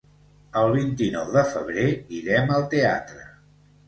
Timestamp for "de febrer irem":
1.35-2.49